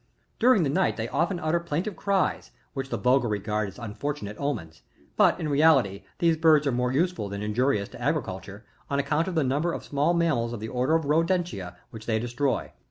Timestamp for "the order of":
10.59-11.05